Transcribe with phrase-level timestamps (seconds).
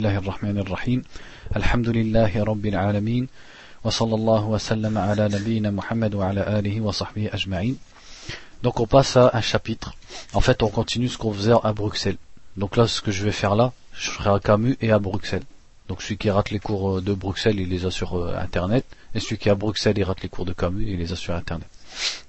[0.00, 1.02] الله الرحمن الرحيم
[1.56, 3.28] الحمد لله رب العالمين
[3.84, 7.76] وصلى الله وسلم على نبينا محمد وعلى آله وصحبه أجمعين
[8.62, 9.94] Donc on passe à un chapitre.
[10.32, 12.16] En fait, on continue ce qu'on faisait à Bruxelles.
[12.56, 15.44] Donc là, ce que je vais faire là, je ferai à Camus et à Bruxelles.
[15.88, 18.86] Donc celui qui rate les cours de Bruxelles, il les a sur euh, Internet.
[19.14, 21.16] Et celui qui est à Bruxelles, il rate les cours de Camus, il les a
[21.16, 21.68] sur Internet.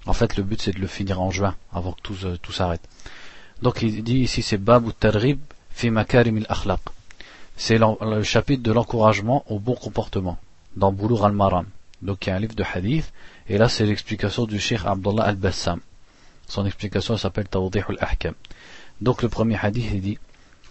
[0.05, 2.51] En fait, le but, c'est de le finir en juin, avant que tout, euh, tout
[2.51, 2.83] s'arrête.
[3.61, 5.39] Donc il dit ici, c'est Bab ou Tarrib
[5.69, 6.81] fi makarim al-akhlaq
[7.60, 10.38] c'est le chapitre de l'encouragement au bon comportement
[10.76, 11.66] dans Boulour al-Maram.
[12.02, 13.12] Donc il y a un livre de hadith
[13.48, 15.80] et là c'est l'explication du Cheikh Abdullah al-Bassam.
[16.46, 18.34] Son explication s'appelle Tawdih al-Ahkam.
[19.00, 20.18] Donc le premier hadith il dit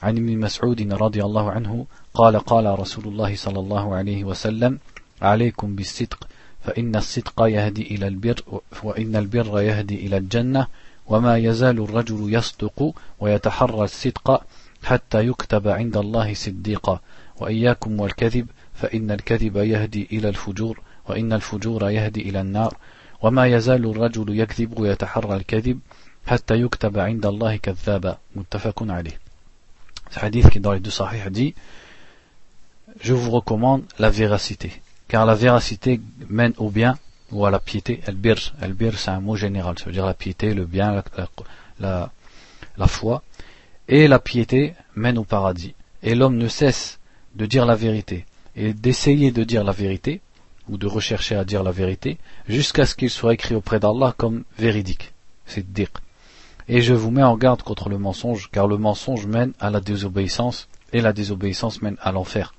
[0.03, 4.79] عن ابن مسعود رضي الله عنه قال قال رسول الله صلى الله عليه وسلم
[5.21, 6.27] عليكم بالصدق
[6.63, 8.35] فإن الصدق يهدي إلى البر
[8.83, 10.67] وإن البر يهدي إلى الجنة
[11.07, 14.43] وما يزال الرجل يصدق ويتحرى الصدق
[14.84, 17.00] حتى يكتب عند الله صديقا
[17.36, 22.76] وإياكم والكذب فإن الكذب يهدي إلى الفجور وإن الفجور يهدي إلى النار
[23.22, 25.80] وما يزال الرجل يكذب ويتحرى الكذب
[26.26, 28.18] حتى يكتب عند الله كذابا.
[28.36, 29.18] متفق عليه.
[30.16, 31.54] حديث كي دار les صحيح دي
[33.00, 36.98] Je vous recommande la véracité car la véracité mène au bien
[37.32, 38.00] ou à la piété.
[38.08, 39.78] البر البر c'est un mot général.
[39.78, 41.28] Ça veut dire la piété le bien la, la,
[41.80, 42.10] la,
[42.76, 43.22] la foi.
[43.90, 45.74] Et la piété mène au paradis.
[46.02, 47.00] Et l'homme ne cesse
[47.34, 48.24] de dire la vérité
[48.56, 50.20] et d'essayer de dire la vérité,
[50.68, 52.18] ou de rechercher à dire la vérité,
[52.48, 55.12] jusqu'à ce qu'il soit écrit auprès d'Allah comme véridique.
[55.46, 55.90] C'est dire.
[56.68, 59.80] Et je vous mets en garde contre le mensonge, car le mensonge mène à la
[59.80, 62.54] désobéissance, et la désobéissance mène à l'enfer.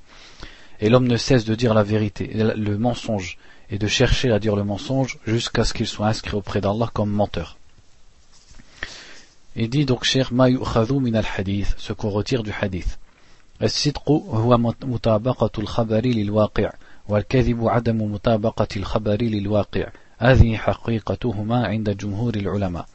[0.82, 3.38] Et l'homme ne cesse de dire la vérité, le mensonge,
[3.70, 7.12] et de chercher à dire le mensonge jusqu'à ce qu'il soit inscrit auprès d'Allah comme
[7.12, 7.58] menteur.
[9.55, 12.99] Il dit donc cher ma yu'khadhu min al-hadith, ce qu'on retire du hadith.
[13.63, 16.73] الصدق هو مطابقة الخبر للواقع
[17.09, 22.87] والكذب عدم مطابقة الخبر للواقع هذه حقيقتهما عند جمهور العلماء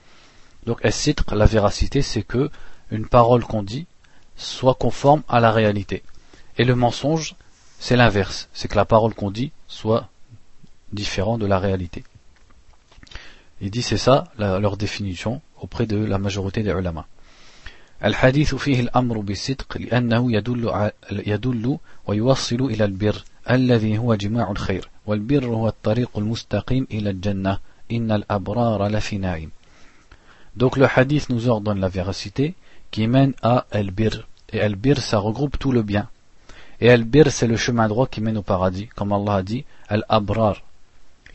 [0.67, 2.51] Donc الصدق, la véracité, c'est que
[2.91, 3.87] une parole qu'on dit
[4.35, 6.03] soit conforme à la réalité.
[6.59, 7.35] Et le mensonge,
[7.79, 10.09] c'est l'inverse, c'est que la parole qu'on dit soit
[10.93, 12.03] différente de la réalité.
[13.61, 17.05] Il dit c'est ça la, leur définition auprès de la majorité des ulama.
[18.03, 21.77] الحديث فيه الأمر بالصدق لأنه يدل, يدل
[22.07, 27.57] ويوصل إلى البر الذي هو جماع الخير والبر هو الطريق المستقيم إلى الجنة
[27.91, 29.51] إن الأبرار لفي نعيم
[30.55, 32.55] Donc le hadith nous ordonne la véracité
[32.91, 34.27] qui mène à El-Bir.
[34.51, 36.09] Et El-Bir, ça regroupe tout le bien.
[36.81, 38.89] Et El-Bir, c'est le chemin droit qui mène au paradis.
[38.95, 40.61] Comme Allah a dit, Al-Abrar.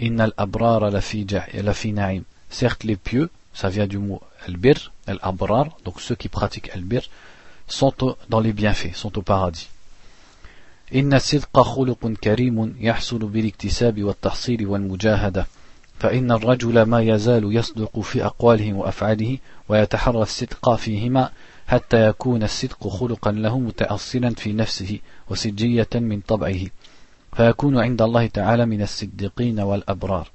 [0.08, 2.24] Inna al-Abrar lafi na'im.
[2.50, 7.04] Certes, les pieux, ça vient du mot al-bir, al-abrar, donc ceux qui pratiquent al-bir,
[7.68, 7.94] sont
[8.30, 9.70] dans les bienfaits, sont au paradis.
[10.96, 15.48] إن الصدق خلق كريم يحصل بالاكتساب والتحصيل والمجاهدة
[16.00, 19.38] فإن الرجل ما يزال يصدق في أقواله وأفعاله
[19.70, 21.30] ويتحرى الصدق فيهما
[21.68, 26.60] حتى يكون الصدق خلقا له متأصلا في نفسه وسجية من طبعه
[27.37, 30.31] فيكون عند الله تعالى من الصديقين والأبرار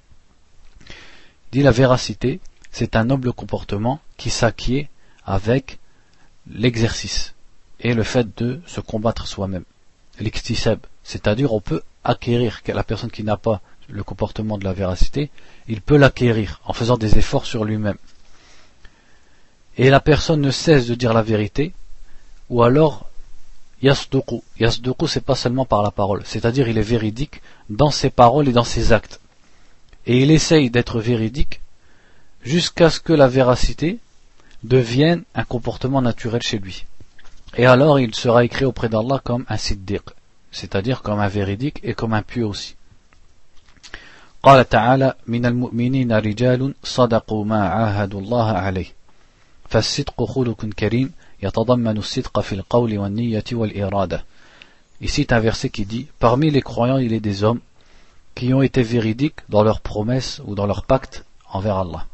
[1.51, 2.39] dit la véracité
[2.71, 4.87] c'est un noble comportement qui s'acquiert
[5.25, 5.79] avec
[6.49, 7.33] l'exercice
[7.79, 9.65] et le fait de se combattre soi-même.
[10.19, 15.29] L'iktisab, c'est-à-dire on peut acquérir, la personne qui n'a pas le comportement de la véracité,
[15.67, 17.97] il peut l'acquérir en faisant des efforts sur lui-même.
[19.77, 21.73] Et la personne ne cesse de dire la vérité,
[22.49, 23.09] ou alors
[23.81, 24.43] yasduku.
[24.59, 28.53] Yasduku, c'est pas seulement par la parole, c'est-à-dire il est véridique dans ses paroles et
[28.53, 29.19] dans ses actes.
[30.05, 31.61] Et il essaye d'être véridique
[32.43, 33.99] jusqu'à ce que la véracité
[34.63, 36.85] devienne un comportement naturel chez lui.
[37.57, 40.03] Et alors il sera écrit auprès d'Allah comme un siddiq,
[40.51, 42.75] c'est-à-dire comme un véridique et comme un pieux aussi.
[44.43, 48.85] قال تعالى من المؤمنين رجال صدقوا ما عاهدوا الله عليه
[49.69, 51.11] فالصدق خلق كريم
[55.00, 57.60] Ici, c'est un verset qui dit Parmi les croyants, il est des hommes
[58.34, 62.06] qui ont été véridiques dans leurs promesses ou dans leur pacte envers Allah.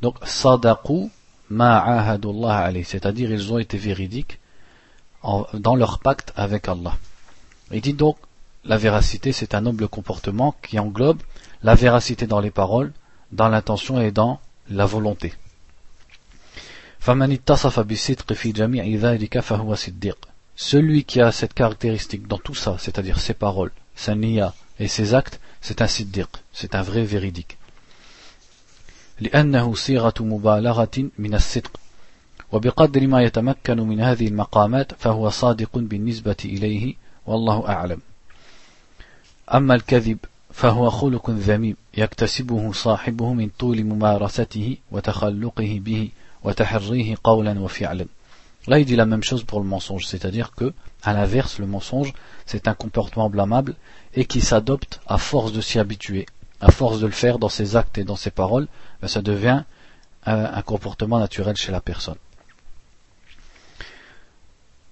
[0.00, 1.10] Donc, sadaqu
[1.50, 4.38] ma'ahadullah alayhi, c'est-à-dire ils ont été véridiques
[5.54, 6.96] dans leur pacte avec Allah.
[7.72, 8.16] Il dit donc
[8.64, 11.22] la véracité, c'est un noble comportement qui englobe
[11.62, 12.92] la véracité dans les paroles,
[13.32, 15.34] dans l'intention et dans la volonté.
[17.06, 17.38] Celui
[21.04, 25.38] qui a cette caractéristique dans tout ça, c'est-à-dire ses paroles, sa niya et ses actes,
[25.60, 27.58] c'est un siddiq, c'est un vrai véridique.
[29.20, 31.80] لأنه صيغة مبالغة من الصدق.
[32.52, 36.94] وبقدر ما يتمكن من هذه المقامات فهو صادق بالنسبة إليه
[37.26, 38.00] والله أعلم.
[39.54, 40.18] أما الكذب
[40.52, 46.10] فهو خلق ذميم يكتسبه صاحبه من طول ممارسته وتخلقه به.
[48.67, 52.13] Là, il dit la même chose pour le mensonge, c'est-à-dire que, à l'inverse, le mensonge,
[52.45, 53.75] c'est un comportement blâmable
[54.13, 56.25] et qui s'adopte à force de s'y habituer,
[56.61, 58.67] à force de le faire dans ses actes et dans ses paroles,
[59.01, 59.63] ben, ça devient
[60.25, 62.17] un, un comportement naturel chez la personne.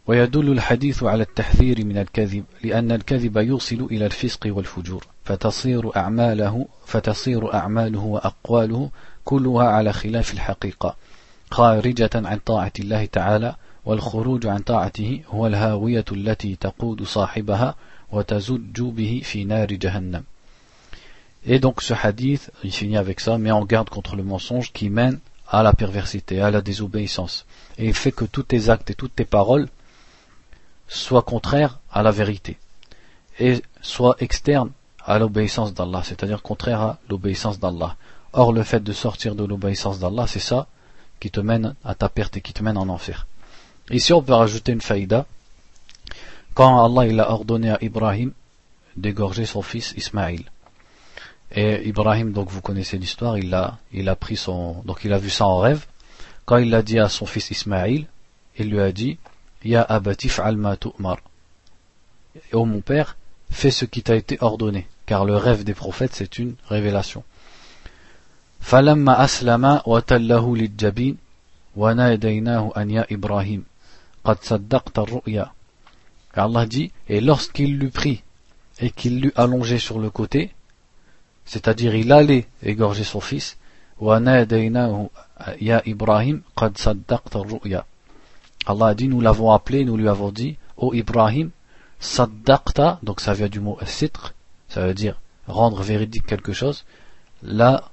[0.08, 7.54] ويدل الحديث على التحذير من الكذب لأن الكذب يوصل إلى الفسق والفجور فتصير أعماله فتصير
[7.54, 8.90] أعماله وأقواله
[9.26, 10.96] كلها على خلاف الحقيقة
[11.52, 13.56] خارجة عن طاعة الله تعالى
[13.86, 17.76] والخروج عن طاعته هو الهاوية التي تقود صاحبها
[18.12, 20.24] وتزج به في نار جهنم
[21.46, 24.90] Et donc ce hadith, il finit avec ça, met en garde contre le mensonge qui
[24.90, 27.46] mène à la perversité, à la désobéissance.
[27.78, 29.70] Et il fait que tous tes actes et toutes tes paroles
[30.90, 32.58] soient contraires à la vérité.
[33.40, 34.72] Et soient externes
[35.06, 37.96] à l'obéissance d'Allah, c'est-à-dire contraires à l'obéissance d'Allah.
[38.34, 40.68] Or le fait de sortir de l'obéissance d'Allah, c'est ça
[41.23, 43.29] qui te mène à ta perte et qui te mène en enfer.
[43.93, 45.25] Ici on peut rajouter une faïda.
[46.53, 48.33] Quand Allah il a ordonné à Ibrahim
[48.97, 50.45] d'égorger son fils Ismaïl.
[51.53, 55.19] Et Ibrahim, donc vous connaissez l'histoire, il a, il a pris son, donc il a
[55.19, 55.87] vu ça en rêve.
[56.45, 58.09] Quand il l'a dit à son fils Ismaïl,
[58.59, 59.17] il lui a dit,
[59.65, 61.19] Ya abatif al tu'mar.
[62.53, 63.17] Oh mon père,
[63.49, 67.23] fais ce qui t'a été ordonné, car le rêve des prophètes c'est une révélation.
[68.62, 71.18] فلما أسلم وتله للجبين
[71.76, 73.64] وناديناه أن يا إبراهيم
[74.24, 75.52] قد صدقت الرؤيا
[76.38, 78.22] Allah dit, et lorsqu'il l'eut pris
[78.80, 80.52] et qu'il l'eut allongé sur le côté,
[81.46, 83.58] c'est-à-dire il allait égorger son fils.
[84.00, 84.46] Allah
[88.86, 91.50] a dit, nous l'avons appelé, nous lui avons dit, ô Ibrahim,
[92.00, 94.36] saddaqta, donc ça vient du mot sitr,
[94.70, 96.86] ça veut dire rendre véridique quelque chose,
[97.42, 97.90] la,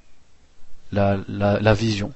[0.92, 2.14] la, la, vision.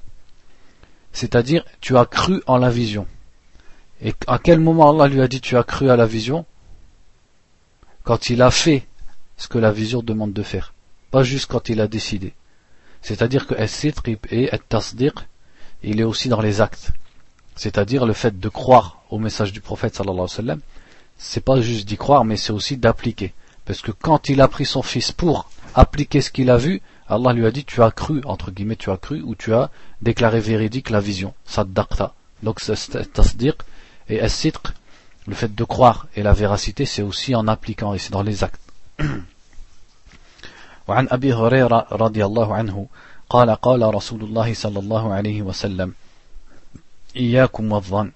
[1.12, 3.06] C'est-à-dire, tu as cru en la vision.
[4.02, 6.44] Et à quel moment Allah lui a dit tu as cru à la vision?
[8.02, 8.86] Quand il a fait
[9.36, 10.74] ce que la vision demande de faire
[11.14, 12.34] pas juste quand il a décidé.
[13.00, 14.50] C'est-à-dire que As-Sitr et
[15.84, 16.90] il est aussi dans les actes.
[17.54, 20.60] C'est-à-dire le fait de croire au message du prophète sallallahu alayhi wa sallam,
[21.16, 23.32] c'est pas juste d'y croire, mais c'est aussi d'appliquer.
[23.64, 27.33] Parce que quand il a pris son fils pour appliquer ce qu'il a vu, Allah
[27.33, 29.71] lui a dit tu as cru, entre guillemets tu as cru, ou tu as
[30.01, 32.13] déclaré véridique la vision, saddaqta.
[32.43, 32.61] Donc
[33.13, 33.55] tasdiq
[34.09, 34.73] et as-sitr,
[35.27, 38.43] le fait de croire et la véracité, c'est aussi en appliquant, et c'est dans les
[38.43, 38.61] actes.
[40.89, 42.87] وعن أبي هريرة رضي الله عنه
[43.29, 45.93] قال قال رسول الله صلى الله عليه وسلم
[47.15, 48.11] إياكم والظن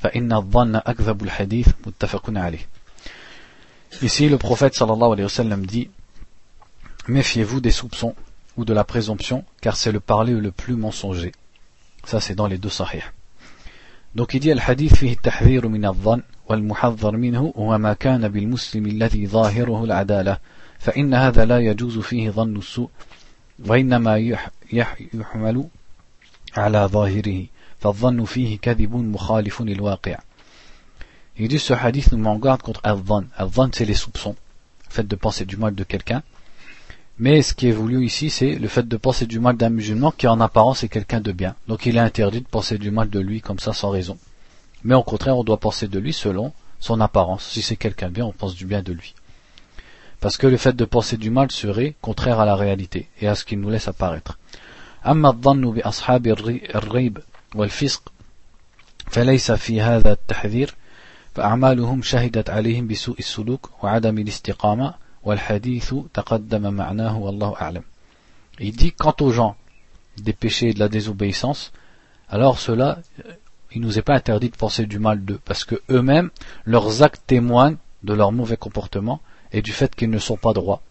[0.00, 2.68] فإن الظن أكذب الحديث متفق عليه
[4.02, 5.88] Ici, le prophète sallallahu alayhi wa sallam dit
[7.08, 8.14] Méfiez-vous des soupçons
[8.57, 11.31] ou de la présomption, car c'est le parler le plus mensonger.
[12.05, 13.03] Ça, c'est dans les deux sahih.
[14.15, 18.85] Donc il dit Al-Hadith fihi tahzir min al-dhan wal-muhadhar minhu wa ma kana bil muslim
[18.85, 20.39] alladhi zahiruhu al-adala
[20.77, 22.89] fa inna hadha la yajuzu fihi dhannu su
[23.65, 25.63] wa innama yuhmalu
[26.53, 30.17] ala zahirihi fa dhannu fihi kadhibun mukhalifun lil-waqi'
[31.39, 33.23] Il dit ce hadith nous met en garde contre al-dhan.
[33.35, 34.35] Al-dhan c'est les soupçons,
[34.89, 36.21] le fait de penser du mal de quelqu'un
[37.18, 40.12] Mais ce qui est voulu ici, c'est le fait de penser du mal d'un musulman
[40.12, 41.54] qui en apparence est quelqu'un de bien.
[41.66, 44.18] Donc il est interdit de penser du mal de lui comme ça sans raison.
[44.84, 47.44] Mais au contraire, on doit penser de lui selon son apparence.
[47.44, 49.14] Si c'est quelqu'un de bien, on pense du bien de lui.
[50.20, 53.34] parce que le fait de penser du mal serait contraire à la réalité et à
[53.34, 54.38] ce qu'il nous laisse apparaître.
[55.06, 56.26] أما الظن بأصحاب
[56.74, 57.18] الريب
[57.54, 58.12] والفسق
[59.06, 60.74] فليس في هذا التحذير
[61.34, 64.94] فأعمالهم شهدت عليهم بسوء السلوك وعدم الاستقامة
[68.59, 69.55] Il dit quant aux gens
[70.17, 71.71] des péchés et de la désobéissance,
[72.29, 72.99] alors cela,
[73.73, 76.29] il nous est pas interdit de penser du mal d'eux, parce que eux-mêmes,
[76.65, 80.81] leurs actes témoignent de leur mauvais comportement et du fait qu'ils ne sont pas droits.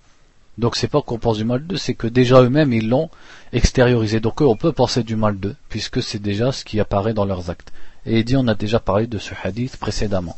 [0.59, 3.11] Donc c'est pas qu'on pense du mal d'eux, c'est que déjà eux-mêmes ils l'ont
[3.53, 4.21] extériorisé.
[4.21, 7.25] Donc eux, on peut penser du mal d'eux, puisque c'est déjà ce qui apparaît dans
[7.25, 7.73] leurs actes.
[8.05, 10.37] Et il dit, on a déjà parlé de ce hadith précédemment.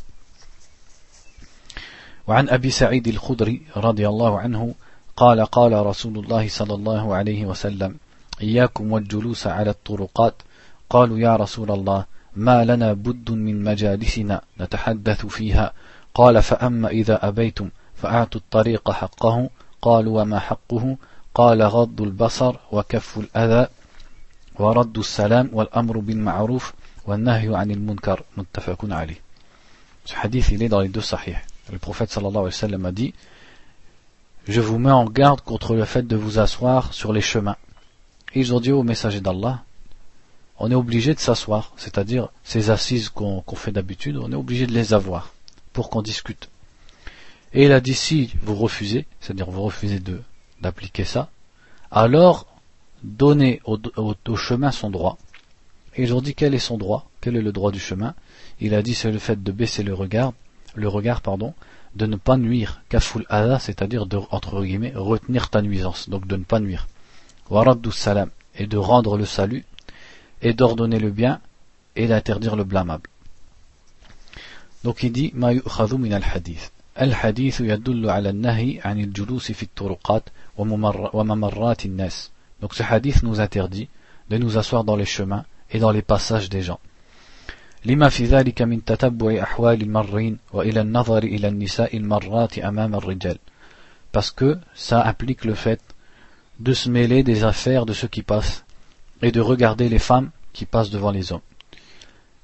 [2.27, 4.73] وعن أبي سعيد الخدري رضي الله عنه
[5.17, 7.95] قال قال رسول الله صلى الله عليه وسلم
[8.41, 10.33] إياكم والجلوس على الطرقات.
[10.89, 12.05] قالوا يا رسول الله
[12.35, 15.73] ما لنا بد من مجالسنا نتحدث فيها.
[16.13, 19.49] قال فأما إذا أبيتم فأعطوا الطريق حقه.
[19.81, 20.97] قالوا وما حقه؟
[21.33, 23.67] قال غض البصر وكف الأذى
[24.59, 26.73] ورد السلام والأمر بالمعروف
[27.07, 28.23] والنهي عن المنكر.
[28.37, 29.25] متفق عليه.
[30.05, 31.54] Ce hadith, il sahih.
[31.71, 33.13] Le prophète sallallahu alayhi wa sallam a dit
[34.47, 37.57] Je vous mets en garde contre le fait de vous asseoir sur les chemins.
[38.35, 39.63] Ils ont dit au messager d'Allah
[40.59, 44.67] On est obligé de s'asseoir, c'est-à-dire ces assises qu'on qu fait d'habitude, on est obligé
[44.67, 45.33] de les avoir
[45.73, 46.49] pour qu'on discute.
[47.53, 50.01] Et il a dit Si vous refusez, c'est-à-dire vous refusez
[50.61, 51.29] d'appliquer ça,
[51.89, 52.45] alors
[53.03, 55.17] donnez au chemin son droit.
[55.95, 57.09] Et ils ont dit Quel est son droit?
[57.21, 58.13] Quel est le droit du chemin?
[58.59, 60.33] Il a dit c'est le fait de baisser le regard,
[60.74, 61.54] le regard pardon,
[61.94, 66.36] de ne pas nuire, kaful ada, c'est-à-dire de entre guillemets retenir ta nuisance, donc de
[66.36, 66.86] ne pas nuire.
[67.48, 69.64] Waraddu salam et de rendre le salut
[70.42, 71.40] et d'ordonner le bien
[71.96, 73.10] et d'interdire le blâmable.
[74.84, 76.72] Donc il dit ma yu'khadhu min al-hadith.
[77.00, 80.28] الحديث يدل على النهي عن الجلوس في الطرقات
[80.58, 82.30] وممرات الناس.
[82.60, 83.88] Donc ce hadith nous interdit
[84.28, 86.80] de nous asseoir dans les chemins et dans les passages des gens.
[87.84, 93.38] لما في ذلك من تتبع أحوال المرين وإلى النظر إلى النساء المرات أمام الرجال
[94.12, 95.80] parce que ça implique le fait
[96.58, 98.64] de se mêler des affaires de ceux qui passent
[99.22, 101.40] et de regarder les femmes qui passent devant les hommes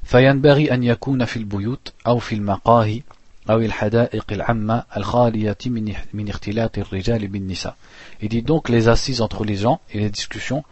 [0.04, 3.02] فينبغي أن يكون في البيوت أو في المقاهي
[3.50, 7.76] أو الحدائق العامة الخالية من من اختلاط الرجال بالنساء
[8.22, 10.64] Il dit donc les assises entre les gens et les discussions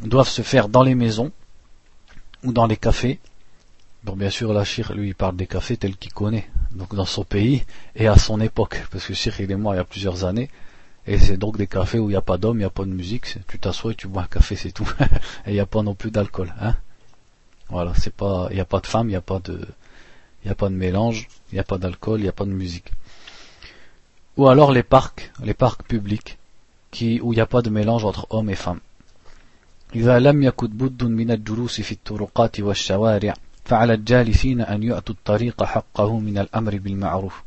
[0.00, 1.30] doivent se faire dans les maisons
[2.44, 3.18] ou dans les cafés
[4.03, 7.05] Bon, bien sûr, la Shir, lui, il parle des cafés tels qu'il connaît, donc dans
[7.05, 7.63] son pays
[7.95, 10.49] et à son époque, parce que Shir, il est mort il y a plusieurs années,
[11.07, 12.83] et c'est donc des cafés où il n'y a pas d'hommes, il n'y a pas
[12.83, 14.91] de musique, tu t'assois et tu bois un café, c'est tout,
[15.45, 16.75] et il n'y a pas non plus d'alcool, hein.
[17.69, 19.53] Voilà, c'est pas, il n'y a pas de femmes, il n'y a pas de,
[20.43, 22.45] il n'y a pas de mélange, il n'y a pas d'alcool, il n'y a pas
[22.45, 22.91] de musique.
[24.35, 26.37] Ou alors les parcs, les parcs publics,
[26.91, 28.81] qui, où il n'y a pas de mélange entre hommes et femmes.
[33.65, 37.43] فعلى الجالسين أن يؤتوا الطريق حقه من الأمر بالمعروف.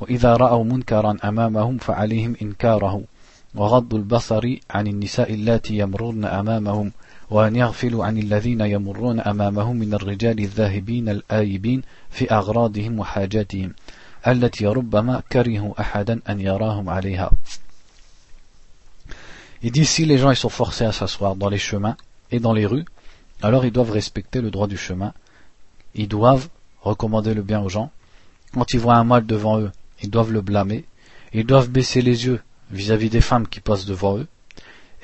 [0.00, 3.02] وإذا رأوا منكرا أمامهم فعليهم إنكاره.
[3.54, 6.92] وغض البصر عن النساء اللاتي يمرون أمامهم.
[7.30, 13.72] وأن يغفلوا عن الذين يمرون أمامهم من الرجال الذاهبين الآيبين في أغراضهم وحاجاتهم.
[14.26, 17.30] التي ربما كرهوا أحدا أن يراهم عليها.
[19.62, 21.96] Il dit si les gens ils sont forcés à s'asseoir dans les chemins
[22.32, 22.84] et dans les rues,
[23.42, 25.12] alors ils doivent respecter le droit du chemin.
[25.94, 26.48] Ils doivent
[26.82, 27.90] recommander le bien aux gens.
[28.52, 29.70] Quand ils voient un mal devant eux,
[30.02, 30.84] ils doivent le blâmer.
[31.32, 34.26] Ils doivent baisser les yeux vis-à-vis des femmes qui passent devant eux.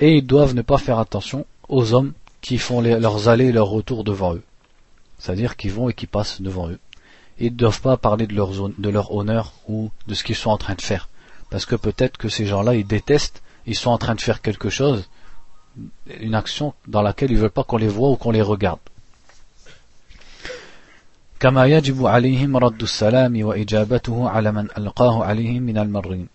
[0.00, 3.68] Et ils doivent ne pas faire attention aux hommes qui font leurs allées et leurs
[3.68, 4.42] retours devant eux.
[5.18, 6.78] C'est-à-dire qui vont et qui passent devant eux.
[7.38, 10.75] Ils ne doivent pas parler de leur, honneur ou de ce qu'ils sont en train
[10.75, 11.09] de faire.
[11.50, 14.71] Parce que peut-être que ces gens-là, ils détestent, ils sont en train de faire quelque
[14.71, 15.09] chose,
[16.21, 18.80] une action dans laquelle ils ne veulent pas qu'on les voit ou qu'on les regarde
[21.39, 26.27] كما يجب عليهم رد السلام وإجابته على من ألقاه عليهم من المرين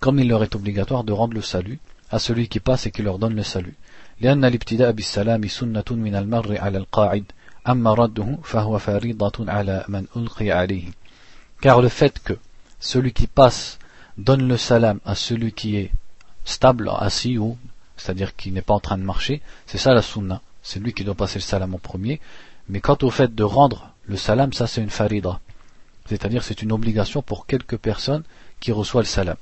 [0.00, 1.78] comme il leur est obligatoire de rendre le salut
[2.10, 3.74] à celui qui passe et qui leur donne le salut
[4.20, 7.24] لأن الابتداء بالسلام سنة من المر على القاعد
[7.68, 10.86] أما رده فهو فريضة على من ألقي عليه
[11.60, 12.34] car le fait que
[12.80, 13.78] celui qui passe
[14.18, 15.90] donne le salam à celui qui est
[16.44, 17.56] stable, assis ou
[17.96, 21.04] c'est-à-dire qui n'est pas en train de marcher, c'est ça la sunna, c'est lui qui
[21.04, 22.20] doit passer le salam en premier,
[22.68, 25.39] mais quant au fait de rendre le salam, ça c'est une farida.
[26.05, 28.23] C'est-à-dire c'est une obligation pour quelques personnes
[28.59, 29.37] qui reçoivent le salam.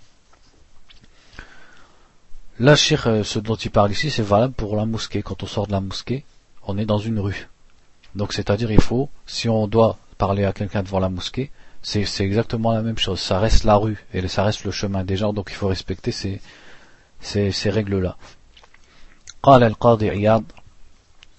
[2.59, 2.73] Là,
[3.07, 5.23] euh, ce dont il parle ici, c'est valable pour la mosquée.
[5.23, 6.23] Quand on sort de la mosquée,
[6.67, 7.49] on est dans une rue.
[8.15, 11.49] Donc c'est-à-dire il faut, si on doit parler à quelqu'un devant la mosquée,
[11.81, 13.19] c'est exactement la même chose.
[13.19, 16.11] Ça reste la rue et ça reste le chemin des gens, donc il faut respecter
[16.11, 16.41] ces,
[17.71, 18.17] règles-là.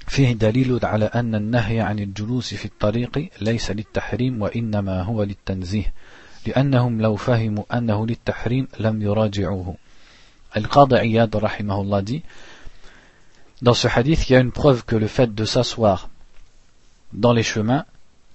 [0.09, 5.93] فيه دليل على أن النهي عن الجلوس في الطريق ليس للتحريم وإنما هو للتنزيه
[6.47, 9.75] لأنهم لو فهموا أنه للتحريم لم يراجعوه
[10.57, 12.21] القاضي عياد رحمه الله dit
[13.61, 16.09] Dans ce hadith, il y a une preuve que le fait de s'asseoir
[17.13, 17.85] dans les chemins,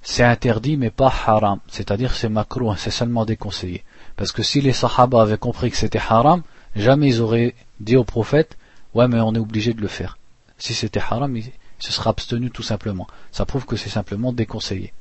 [0.02, 3.84] c'est interdit mais pas haram, c'est-à-dire c'est makruh, c'est seulement déconseillé.
[4.16, 6.42] Parce que si les sahaba avaient compris que c'était haram,
[6.74, 8.56] jamais ils auraient dit au prophète,
[8.94, 10.16] ouais mais on est obligé de le faire.
[10.58, 11.36] Si c'était haram,
[11.78, 13.06] se sera abstenu tout simplement.
[13.32, 14.92] Ça prouve que c'est simplement déconseillé.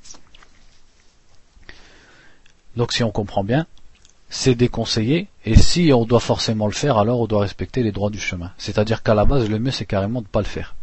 [2.76, 3.66] Donc si on comprend bien,
[4.30, 8.12] c'est déconseillé, et si on doit forcément le faire, alors on doit respecter les droits
[8.12, 8.52] du chemin.
[8.58, 10.76] C'est-à-dire qu'à la base, le mieux c'est carrément de ne pas le faire.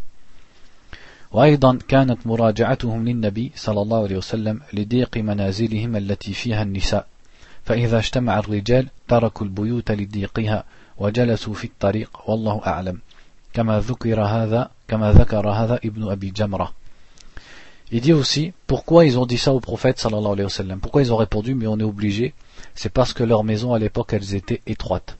[1.32, 7.06] وأيضا كانت مراجعتهم للنبي صلى الله عليه وسلم لضيق منازلهم التي فيها النساء
[7.64, 10.64] فإذا اجتمع الرجال تركوا البيوت لضيقها
[10.98, 12.98] وجلسوا في الطريق والله أعلم
[13.52, 16.72] كما ذكر هذا كما ذكر هذا ابن أبي جمرة
[17.92, 20.80] Il dit aussi pourquoi ils ont dit ça au prophète sallallahu alayhi wa sallam.
[20.80, 22.34] Pourquoi ils ont répondu mais on est obligé
[22.74, 25.16] C'est parce que leurs maisons à l'époque elles étaient étroites.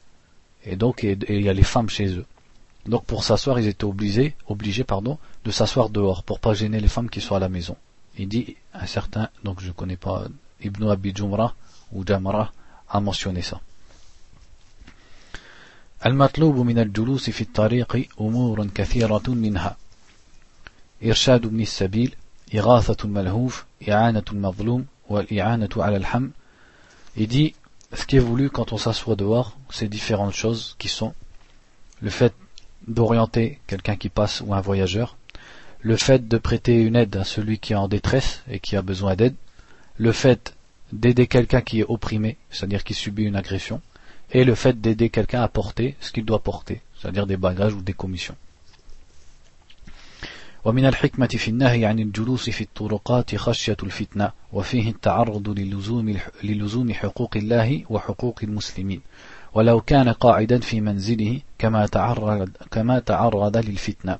[0.64, 2.26] Et donc il y a les femmes chez eux.
[2.88, 6.88] Donc pour s'asseoir, ils étaient obligés, obligés pardon, de s'asseoir dehors pour pas gêner les
[6.88, 7.76] femmes qui sont à la maison.
[8.18, 10.24] Il dit un certain, donc je ne connais pas
[10.62, 11.54] Ibn Abi Jumra
[11.92, 12.52] ou Jamra
[12.88, 13.60] a mentionné ça.
[16.06, 19.76] المطلوب من الجلوس في الطريق أمور كثيرة منها
[21.04, 22.14] إرشاد ابن السبيل
[22.54, 26.28] إغاثة الملهوف إعانة المظلوم والإعانة على الحم
[27.18, 27.54] Il dit,
[27.94, 31.14] ce qui est voulu quand on s'assoit dehors, c'est différentes choses qui sont
[32.02, 32.34] le fait
[32.86, 35.16] d'orienter quelqu'un qui passe ou un voyageur,
[35.80, 38.82] le fait de prêter une aide à celui qui est en détresse et qui a
[38.82, 39.34] besoin d'aide,
[39.96, 40.54] le fait
[40.92, 43.80] d'aider quelqu'un qui est opprimé, c'est-à-dire qui subit une agression,
[44.30, 47.82] et le fait d'aider quelqu'un à porter ce qu'il doit porter, c'est-à-dire des bagages ou
[47.82, 48.36] des commissions.
[50.66, 57.36] ومن الحكمة في النهي عن الجلوس في الطرقات خشية الفتنة وفيه التعرض للزوم, للزوم حقوق
[57.36, 59.00] الله وحقوق المسلمين
[59.54, 64.18] ولو كان قاعدا في منزله كما تعرض, كما تعرض للفتنة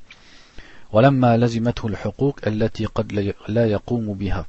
[0.93, 4.47] ولما لزمته الحقوق التي قد لا يقوم بها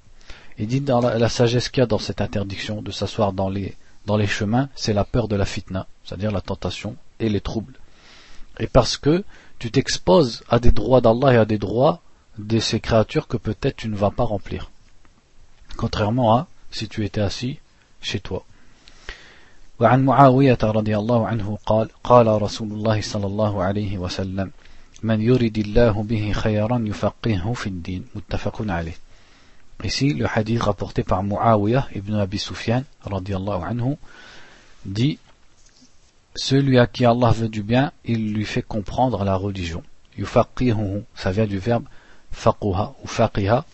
[0.59, 3.47] Il dit dans la, la sagesse qu'il y a dans cette interdiction de s'asseoir dans
[3.47, 3.75] les,
[4.05, 7.77] dans les chemins, c'est la peur de la fitna, c'est-à-dire la tentation et les troubles.
[8.59, 9.23] Et parce que
[9.59, 12.01] tu t'exposes à des droits d'Allah et à des droits
[12.37, 14.71] de ces créatures que peut-être tu ne vas pas remplir.
[15.75, 17.59] Contrairement à si tu étais assis
[18.01, 18.45] chez toi.
[19.79, 24.51] وعن معاوية رضي الله عنه قال قال رسول الله صلى الله عليه وسلم
[25.03, 28.97] من يرد الله به خيرا يفقهه في الدين متفق عليه
[29.84, 33.96] Ici, le hadith rapporté par Muawiyah ibn Abi Sufyan, anhu,
[34.84, 35.18] dit
[36.36, 39.82] Celui à qui Allah veut du bien, il lui fait comprendre la religion.
[40.16, 41.84] Yufaqihuhu, ça vient du verbe
[42.30, 43.64] faquha ou faqiha.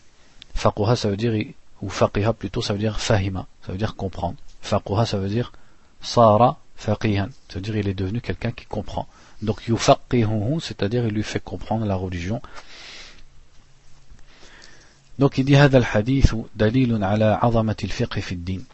[0.55, 1.35] Faquha, ça veut dire,
[1.83, 4.37] ou faqiha plutôt, ça veut dire fahima, ça veut dire comprendre.
[4.63, 5.53] Faquha, ça veut dire
[6.01, 9.07] sara faqihan, ça veut dire il est devenu quelqu'un qui comprend.
[9.43, 12.41] Donc yufaqihuhu, c'est-à-dire il lui fait comprendre la religion.
[15.19, 18.65] Donc il dit هذا الحديث دليل على عظمة الفقه في الدين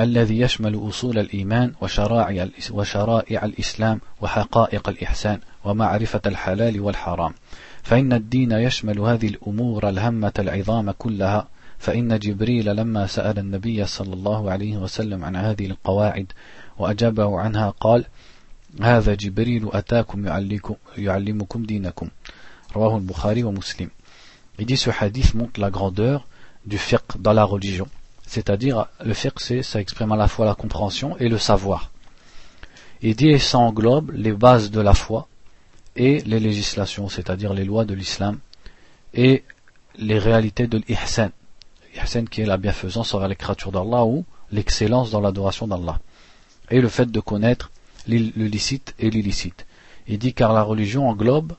[0.00, 7.32] الذي يشمل أصول الإيمان وشرائع, وشرائع الإسلام وحقائق الإحسان ومعرفة الحلال والحرام.
[7.82, 11.48] فإن الدين يشمل هذه الأمور الهمة العظام كلها.
[11.78, 16.32] فإن جبريل لما سأل النبي صلى الله عليه وسلم عن هذه القواعد
[16.78, 18.04] وأجابه عنها قال
[18.80, 20.26] هذا جبريل أتاكم
[20.98, 22.08] يعلمكم دينكم
[22.76, 23.90] رواه البخاري ومسلم.
[24.58, 26.26] Il dit ce hadith montre la grandeur
[26.66, 27.88] du fiqh dans la religion.
[28.26, 31.90] C'est-à-dire, le fiqh, c'est, ça exprime à la fois la compréhension et le savoir.
[33.00, 35.26] Il dit, ça englobe les bases de la foi
[35.96, 38.38] et les législations, c'est-à-dire les lois de l'islam
[39.12, 39.44] et
[39.96, 41.30] les réalités de l'ihsan.
[41.94, 45.98] L'ihsan qui est la bienfaisance envers les créatures d'Allah ou l'excellence dans l'adoration d'Allah.
[46.70, 47.70] Et le fait de connaître
[48.06, 49.66] le licite et l'illicite.
[50.06, 51.52] Il dit car la religion englobe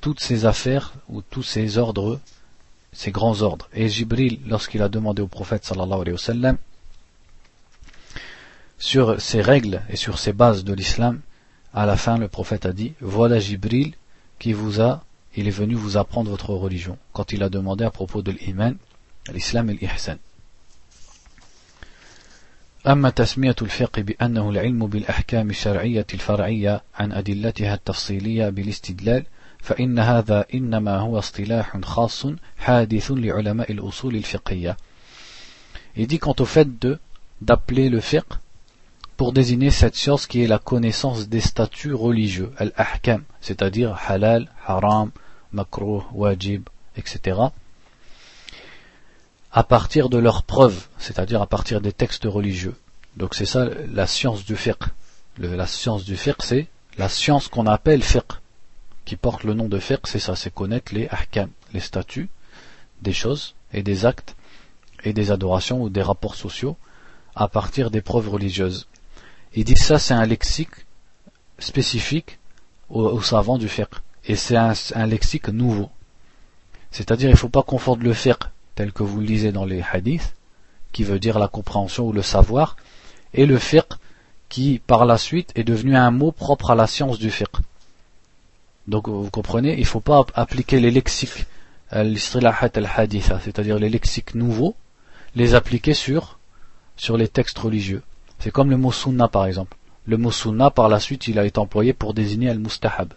[0.00, 2.20] toutes ces affaires ou tous ces ordres
[2.93, 3.69] ces grands ordres.
[3.73, 6.57] Et Jibril, lorsqu'il a demandé au prophète sallallahu alayhi wa sallam
[8.77, 11.19] sur ces règles et sur ces bases de l'islam,
[11.73, 13.93] à la fin le prophète a dit Voilà Jibril
[14.39, 15.03] qui vous a,
[15.35, 16.97] il est venu vous apprendre votre religion.
[17.13, 18.75] Quand il a demandé à propos de l'iman,
[19.31, 20.17] l'islam et l'ihsan.
[22.87, 29.25] أما تسمية الفقه بأنه العلم بالأحكام الشرعية الفرعية عن أدلتها التفصيلية بالاستدلال
[29.63, 32.25] فإن هذا إنما هو اصطلاح خاص
[32.57, 34.77] حادث لعلماء الأصول الفقهية.
[35.95, 36.99] Il dit quant au fait de
[37.41, 38.33] d'appeler le fiqh
[39.17, 45.11] pour désigner cette science qui est la connaissance des statuts religieux, al-ahkam, c'est-à-dire halal, haram,
[45.51, 46.63] makruh, wajib,
[46.95, 47.37] etc.
[49.51, 52.75] à partir de leurs preuves, c'est-à-dire à partir des textes religieux.
[53.17, 54.83] Donc c'est ça la science du fiqh.
[55.37, 58.31] la science du fiqh, c'est la science qu'on appelle fiqh
[59.04, 62.28] qui porte le nom de fiqh, c'est ça, c'est connaître les ahkam, les statuts
[63.02, 64.34] des choses et des actes
[65.04, 66.76] et des adorations ou des rapports sociaux
[67.34, 68.86] à partir des preuves religieuses.
[69.54, 70.86] Il dit ça, c'est un lexique
[71.58, 72.38] spécifique
[72.88, 73.94] aux, savants du fiqh.
[74.26, 75.90] Et c'est un, lexique nouveau.
[76.90, 79.82] C'est-à-dire, il ne faut pas confondre le fiqh tel que vous le lisez dans les
[79.92, 80.34] hadiths,
[80.92, 82.76] qui veut dire la compréhension ou le savoir,
[83.32, 83.92] et le fiqh
[84.48, 87.56] qui, par la suite, est devenu un mot propre à la science du fiqh.
[88.86, 91.46] Donc vous comprenez, il ne faut pas appliquer les lexiques,
[91.92, 94.74] l'istilahat al-haditha, c'est-à-dire les lexiques nouveaux,
[95.34, 96.38] les appliquer sur,
[97.16, 98.02] les textes religieux.
[98.38, 99.76] C'est comme le mot sunna par exemple.
[100.06, 103.14] Le mot sunna par la suite il a été employé pour désigner al-mustahab.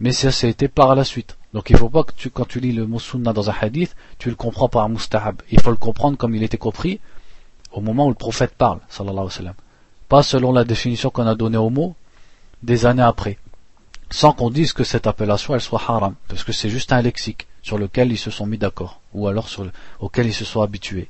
[0.00, 1.36] Mais ça, a été par la suite.
[1.52, 4.30] Donc il faut pas que quand tu lis le mot sunna dans un hadith, tu
[4.30, 5.42] le comprends par mustahab.
[5.50, 6.98] Il faut le comprendre comme il était compris
[7.72, 9.54] au moment où le prophète parle, sallallahu alayhi wa sallam.
[10.08, 11.94] Pas selon la définition qu'on a donnée au mot
[12.62, 13.38] des années après
[14.11, 17.47] Sans qu'on dise que cette appellation elle soit haram, parce que c'est juste un lexique
[17.61, 20.61] sur lequel ils se sont mis d'accord, ou alors sur le, auquel ils se sont
[20.61, 21.09] habitués.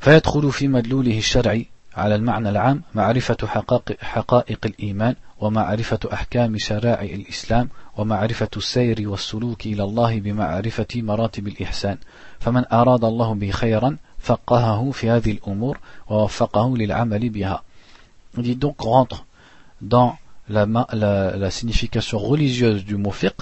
[0.00, 3.36] فيدخل في مدلوله الشرعي على المعنى العام معرفة
[4.00, 11.98] حقائق الإيمان ومعرفة أحكام شرائع الإسلام ومعرفة السير والسلوك إلى الله بمعرفة مراتب الإحسان
[12.40, 17.62] فمن أراد الله به خيرا فقهه في هذه الأمور ووفقه للعمل بها
[18.36, 19.24] On dit donc rentre
[19.80, 20.18] dans
[20.51, 23.41] la, la, la signification religieuse du mot fiqh,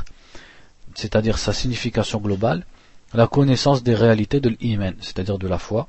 [0.96, 2.66] c'est-à-dire sa signification globale,
[3.14, 5.88] la connaissance des réalités de l'iman, c'est-à-dire de la foi,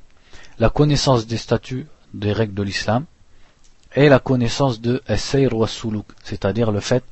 [0.58, 3.04] la connaissance des statuts, des règles de l'islam,
[3.94, 5.66] et la connaissance de Essayr wa
[6.22, 7.04] c'est-à-dire le fait,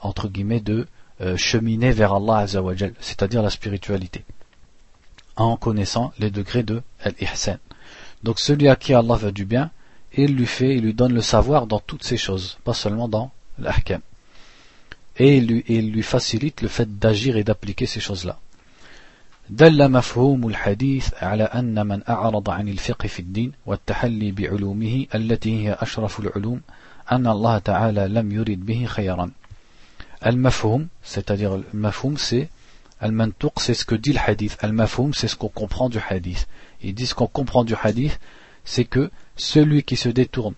[0.00, 0.86] entre guillemets, de
[1.20, 4.24] euh, cheminer vers Allah Azzawajal, c'est-à-dire la spiritualité,
[5.36, 7.58] en connaissant les degrés de Al-Ihsan.
[8.22, 9.70] Donc celui à qui Allah veut du bien,
[10.15, 13.31] il lui fait, il lui donne le savoir dans toutes ces choses, pas seulement dans
[13.57, 14.01] l'ahkam.
[15.17, 18.39] Et il lui, il lui facilite le fait d'agir et d'appliquer ces choses-là.
[19.49, 25.77] دل مفهوم الحديث على أن من أعرض عن الفقه في الدين والتحلي بعلومه التي هي
[25.81, 26.61] أشرف العلوم
[27.11, 29.31] أن الله تعالى لم يرد به خيرا
[30.25, 32.49] المفهوم c'est-à-dire le mafhoum c'est
[33.01, 36.47] al-mantuq c'est ce que dit le hadith al-mafhoum c'est ce qu'on comprend du hadith
[36.81, 38.19] ils disent qu'on comprend du hadith
[38.68, 40.54] c'est que celui qui se détourne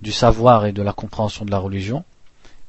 [0.00, 2.04] du savoir et de la compréhension de la religion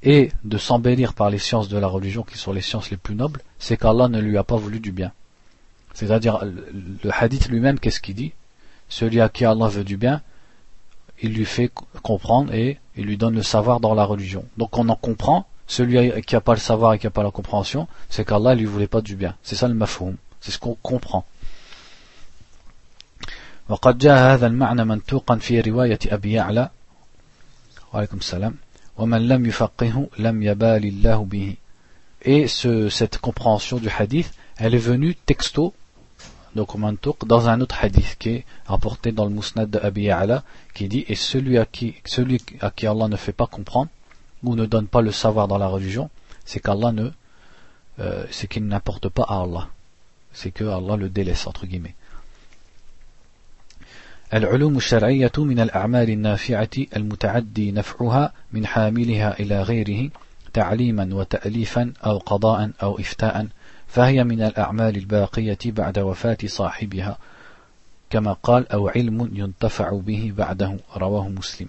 [0.03, 3.15] et de s'embellir par les sciences de la religion qui sont les sciences les plus
[3.15, 5.11] nobles, c'est qu'Allah ne lui a pas voulu du bien.
[5.95, 8.33] C'est-à-dire, le hadith lui-même, qu'est-ce qu'il dit?
[8.89, 10.21] Celui à qui Allah veut du bien,
[11.19, 11.71] il lui fait
[12.03, 14.45] comprendre et il lui donne le savoir dans la religion.
[14.57, 17.31] Donc on en comprend, celui qui n'a pas le savoir et qui n'a pas la
[17.31, 19.35] compréhension, c'est qu'Allah lui voulait pas du bien.
[19.41, 21.25] C'est ça le mafhoum, c'est ce qu'on comprend.
[23.68, 26.70] وقد جاء هذا المعنى منطوقا في رواية أبي يعلى
[27.92, 28.54] وعليكم السلام
[28.96, 31.56] ومن لم يفقه لم يبال الله به
[32.22, 35.72] et ce, cette compréhension du hadith elle est venue texto
[36.54, 36.76] donc
[37.26, 40.42] dans un autre hadith qui est rapporté dans le Musnad de Abi Ya'la,
[40.74, 43.90] qui dit Et celui à, qui, celui à qui Allah ne fait pas comprendre,
[44.42, 46.10] ou ne donne pas le savoir dans la religion,
[46.44, 47.10] c'est qu'Allah ne,
[48.00, 49.68] euh, c'est qu'il n'apporte pas à Allah.
[50.32, 51.94] C'est que Allah le délaisse, entre guillemets.
[54.33, 60.09] العلوم الشرعية من الأعمال النافعة المتعدي نفعها من حاملها إلى غيره
[60.53, 63.47] تعليما وتأليفا أو قضاء أو إفتاء
[63.87, 67.17] فهي من الأعمال الباقية بعد وفاة صاحبها
[68.09, 71.67] كما قال أو علم ينتفع به بعده رواه مسلم.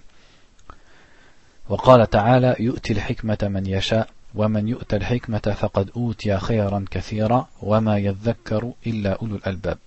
[1.69, 8.73] وقال تعالى يؤتي الحكمة من يشاء ومن يؤت الحكمة فقد أوتي خيرا كثيرا وما يذكر
[8.87, 9.79] إلا أولو الألباب.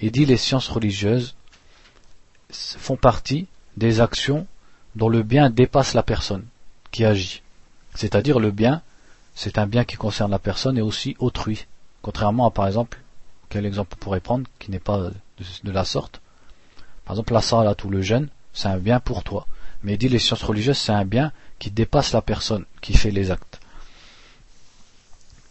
[0.00, 1.34] Il dit les sciences religieuses
[2.78, 4.46] font partie des actions
[4.94, 6.44] dont le bien dépasse la personne
[6.90, 7.42] qui agit.
[7.94, 8.82] C'est-à-dire le bien
[9.34, 11.66] c'est un bien qui concerne la personne et aussi autrui.
[12.02, 13.00] Contrairement à, par exemple,
[13.48, 16.20] quel exemple on pourrait prendre qui n'est pas de, la sorte
[17.04, 19.46] Par exemple, la salat ou le jeûne, c'est un bien pour toi.
[19.82, 23.10] Mais il dit les sciences religieuses, c'est un bien qui dépasse la personne qui fait
[23.10, 23.60] les actes.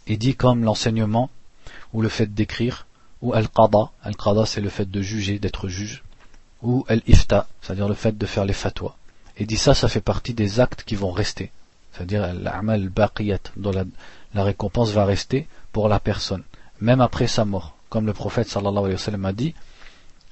[0.06, 1.30] Il dit comme l'enseignement
[1.92, 2.86] ou le fait d'écrire
[3.20, 3.90] ou al-qada.
[4.02, 6.02] Al-qada, c'est le fait de juger, d'être juge.
[6.64, 8.96] Ou al-ifta, c'est-à-dire le fait de faire les fatwas.
[9.36, 11.52] Et dit ça, ça fait partie des actes qui vont rester
[11.94, 13.84] c'est-à-dire l'amal baqiyat, dont la,
[14.42, 16.42] récompense va rester pour la personne,
[16.80, 17.76] même après sa mort.
[17.88, 19.54] Comme le prophète sallallahu alayhi wa sallam a dit,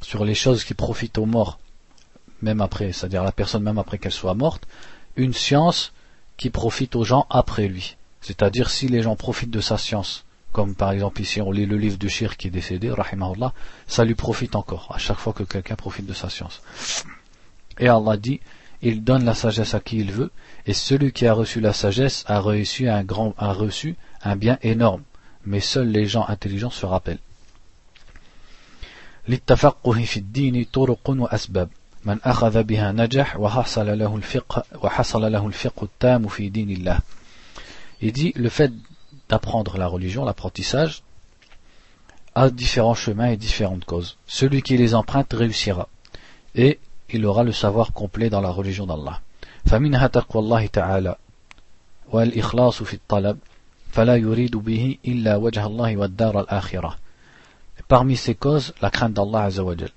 [0.01, 1.61] sur les choses qui profitent aux morts,
[2.41, 4.67] même après, c'est-à-dire la personne même après qu'elle soit morte,
[5.15, 5.93] une science
[6.37, 7.97] qui profite aux gens après lui.
[8.21, 11.78] C'est-à-dire si les gens profitent de sa science, comme par exemple ici on lit le
[11.78, 13.54] livre de Shir qui est décédé, rahimahullah,
[13.88, 16.62] ça lui profite encore, à chaque fois que quelqu'un profite de sa science.
[17.80, 18.40] Et Allah dit,
[18.82, 20.32] il donne la sagesse à qui il veut,
[20.66, 24.58] et celui qui a reçu la sagesse a reçu un grand, a reçu un bien
[24.62, 25.04] énorme.
[25.46, 27.20] Mais seuls les gens intelligents se rappellent.
[29.28, 31.70] للتفقه في الدين طرق وأسباب
[32.06, 37.00] من أخذ بها نجح وحصل له الفقه وحصل له الفقه التام في دين الله.
[38.02, 38.72] Il dit le fait
[39.32, 41.04] d'apprendre la religion, l'apprentissage,
[42.36, 44.18] a différents chemins et différentes causes.
[44.28, 45.90] Celui qui les emprunte réussira.
[46.56, 49.22] Et il aura le savoir complet dans la religion d'Allah.
[49.66, 51.16] فمنها تقوى الله تعالى
[52.12, 53.38] والإخلاص في الطلب
[53.92, 56.98] فلا يريد به إلا وجه الله والدار الآخرة
[57.88, 59.92] Parmi ces causes, la crainte d'Allah Azzawajal.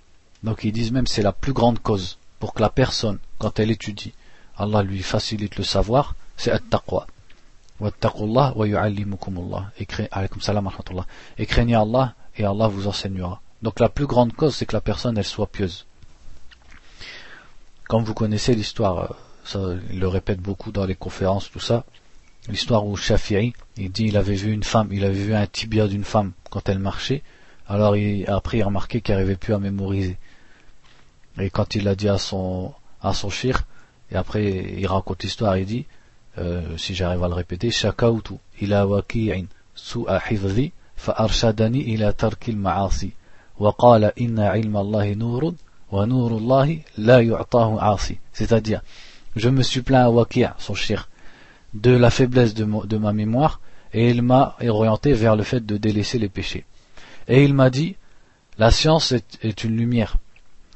[0.45, 3.71] Donc ils disent même c'est la plus grande cause pour que la personne, quand elle
[3.71, 4.13] étudie,
[4.57, 7.07] Allah lui facilite le savoir, c'est at-taqwa.
[11.38, 13.42] Et craignez Allah et Allah vous enseignera.
[13.62, 15.86] Donc la plus grande cause, c'est que la personne, elle soit pieuse.
[17.88, 19.60] Comme vous connaissez l'histoire, euh, ça,
[19.92, 21.86] il le répète beaucoup dans les conférences, tout ça,
[22.48, 25.88] l'histoire où Shafi'i, il dit il avait vu une femme, il avait vu un tibia
[25.88, 27.22] d'une femme quand elle marchait,
[27.68, 30.18] alors il, après il a remarqué qu'il n'arrivait plus à mémoriser.
[31.38, 33.64] Et quand il l'a dit à son, à son shir,
[34.12, 34.46] et après
[34.78, 35.86] il raconte l'histoire, il dit,
[36.38, 38.86] euh, si j'arrive à le répéter, shakautu ila
[42.14, 43.14] tarkil ma'asi
[43.60, 45.56] wa qala inna ilma Allahi nurun
[45.92, 48.18] wa nurullahi la yu'tahu asi.
[48.34, 48.82] C'est-à-dire,
[49.36, 51.10] je me suis plaint à Waki' son shir,
[51.74, 53.60] de la faiblesse de ma mémoire,
[53.94, 56.66] et il m'a orienté vers le fait de délaisser les péchés.
[57.28, 57.96] Et il m'a dit,
[58.58, 60.18] la science est, une lumière,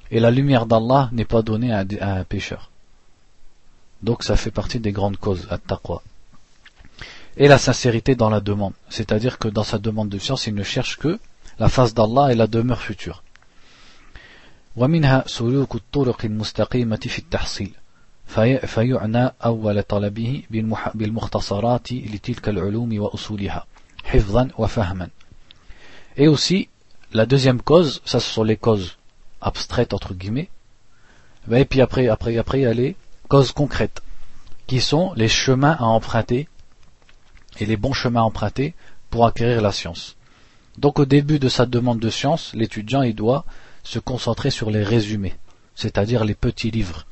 [0.10, 2.69] et la lumière d'Allah n'est pas donnée à, un pécheur.
[4.03, 6.03] Donc ça fait partie des grandes causes, à taqwa.
[7.37, 10.63] Et la sincérité dans la demande, c'est-à-dire que dans sa demande de science, il ne
[10.63, 11.19] cherche que
[11.59, 13.23] la face d'Allah et la demeure future.
[14.77, 17.71] ومنها سلوك الطرق المستقيمة في التحصيل
[18.67, 20.43] فيعنى أول طلبه
[20.95, 23.67] بالمختصرات لتلك العلوم وأصولها
[24.05, 25.09] حفظا وفهما
[26.17, 26.69] Et aussi,
[27.13, 28.97] la deuxième cause, ça ce sont les causes
[29.41, 30.49] abstraites entre guillemets,
[31.51, 32.97] et puis après, après, après il y a les
[33.30, 34.02] causes concrètes,
[34.68, 36.50] qui sont les chemins à emprunter
[37.60, 38.74] et les bons chemins à emprunter
[39.10, 40.18] pour acquérir la science.
[40.78, 43.46] Donc au début de sa demande de science, l'étudiant il doit
[43.84, 45.38] se concentrer sur les résumés,
[45.76, 47.06] c'est-à-dire les petits livres,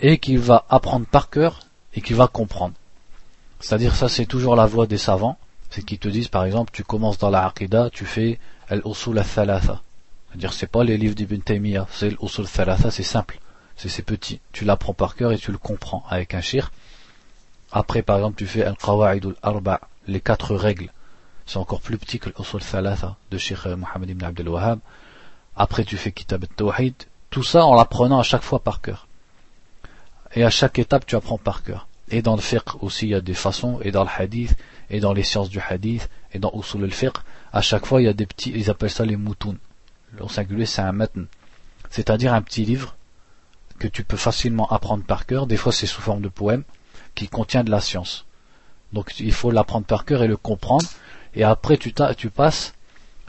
[0.00, 1.60] et qu'il va apprendre par cœur
[1.94, 2.74] et qu'il va comprendre.
[3.60, 5.38] C'est-à-dire ça c'est toujours la voie des savants,
[5.70, 9.80] c'est qu'ils te disent par exemple tu commences dans la Aqidah, tu fais al-usul al-thalatha.
[10.28, 13.38] C'est-à-dire c'est pas les livres d'Ibn Taymiyyah, c'est l'usul al-thalatha, c'est simple,
[13.76, 14.40] c'est petit.
[14.52, 16.72] Tu l'apprends par cœur et tu le comprends avec un shir.
[17.72, 20.92] Après par exemple tu fais al-qawa'id al-arba, les quatre règles.
[21.46, 24.78] C'est encore plus petit que l'usul al-thalatha de Sheikh Mohammed ibn Abdel Wahhab.
[25.56, 26.94] Après tu fais kitab al-tawhid.
[27.30, 29.06] Tout ça en l'apprenant à chaque fois par cœur.
[30.34, 31.86] Et à chaque étape tu apprends par cœur.
[32.08, 34.56] Et dans le fiqh aussi il y a des façons, et dans le hadith,
[34.90, 37.16] et dans les sciences du hadith, et dans usul al-fiqh,
[37.52, 39.58] à chaque fois il y a des petits, ils appellent ça les moutouns.
[40.20, 41.26] Au singulier c'est un matn.
[41.90, 42.95] C'est-à-dire un petit livre
[43.76, 46.64] que tu peux facilement apprendre par cœur, des fois c'est sous forme de poème,
[47.14, 48.24] qui contient de la science.
[48.92, 50.86] Donc il faut l'apprendre par cœur et le comprendre,
[51.34, 51.92] et après tu,
[52.30, 52.74] passes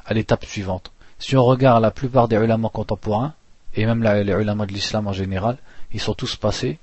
[0.06, 0.92] à l'étape suivante.
[1.20, 3.34] Si on regarde la plupart des ulama contemporains,
[3.76, 5.58] et même les ulama de l'islam en général,
[5.92, 6.80] ils sont tous passés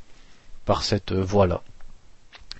[0.65, 1.61] par cette voie-là.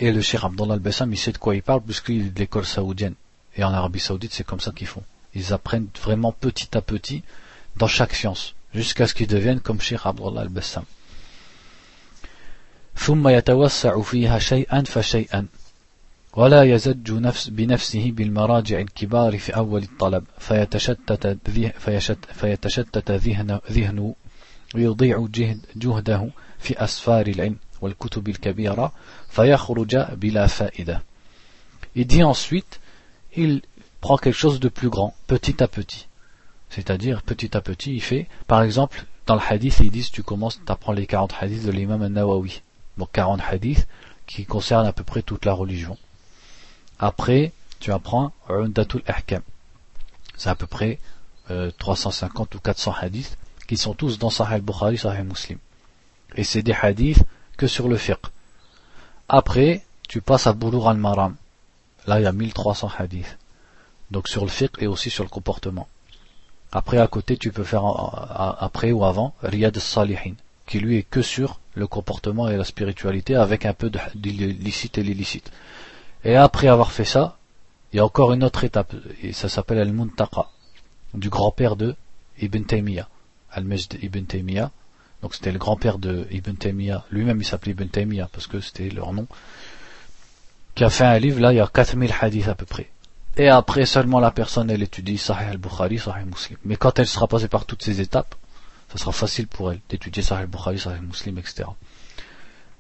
[0.01, 2.65] Et le Cheikh Abdullah al-Bassam, il sait de quoi il parle, puisqu'il est de l'école
[2.65, 3.15] saoudienne.
[3.57, 5.05] Et en Arabie Saoudite, c'est comme ça qu'ils font.
[5.35, 7.23] Ils apprennent vraiment petit à petit
[7.77, 10.85] dans chaque science, jusqu'à ce qu'ils deviennent comme Cheikh Abdullah al-Bassam.
[12.97, 15.47] ثم يتوسع فيها شيئا فشيئا
[16.37, 21.39] ولا يزج نفس بنفسه بالمراجع الكبار في أول الطلب فيتشتت,
[22.33, 24.15] فيتشتت ذهن, ذهنه
[24.75, 28.93] ويضيع جهد جهده في أسفار العلم والكتب الكبيرة
[29.29, 31.03] فيخرج بلا فائدة
[31.97, 32.81] Il dit ensuite,
[33.37, 33.63] il
[34.01, 36.09] prend quelque chose de plus grand, petit à petit.
[36.75, 40.59] C'est-à-dire, petit à petit, il fait, par exemple, dans le hadith, ils disent, tu commences,
[40.65, 42.63] tu apprends les 40 hadiths de l'imam al-Nawawi.
[42.99, 43.87] Donc 40 hadiths
[44.27, 45.97] qui concernent à peu près toute la religion.
[46.99, 49.43] Après, tu apprends Undatul Ahkam.
[50.37, 50.99] C'est à peu près
[51.79, 55.59] 350 euh, ou 400 hadiths qui sont tous dans Sahih al-Bukhari, Sahih Muslim.
[56.35, 57.23] Et c'est des hadiths
[57.57, 58.27] que sur le fiqh.
[59.29, 61.37] Après, tu passes à Boulour al-Maram.
[62.09, 63.39] Là, il y a 1300 hadiths.
[64.11, 65.87] Donc sur le fiqh et aussi sur le comportement.
[66.77, 67.85] Après, à côté, tu peux faire
[68.59, 70.35] après ou avant Riyad al-Salihin,
[70.67, 74.99] qui lui est que sur le comportement et la spiritualité avec un peu de l'illicite
[74.99, 75.53] et l'illicite.
[76.25, 77.39] Et après avoir fait ça,
[77.93, 80.49] il y a encore une autre étape, et ça s'appelle Al-Muntaqa,
[81.15, 81.95] du grand-père de
[82.41, 83.09] Ibn Taymiyyah,
[83.53, 84.73] Al-Majd Ibn Taymiyyah.
[85.23, 88.89] Donc c'était le grand-père de Ibn Taymiyyah, lui-même il s'appelait Ibn Taymiyyah parce que c'était
[88.89, 89.29] leur nom,
[90.75, 92.91] qui a fait un livre, là il y a 4000 hadiths à peu près.
[93.37, 96.59] Et après seulement la personne elle étudie Sahih al-Bukhari, Sahih Muslim.
[96.65, 98.35] Mais quand elle sera passée par toutes ces étapes,
[98.93, 101.65] ça sera facile pour elle d'étudier Sahih al-Bukhari, Sahih Muslim, etc.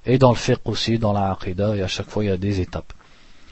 [0.07, 2.37] Et dans le fiqh aussi, dans la aqidah, et à chaque fois il y a
[2.37, 2.93] des étapes.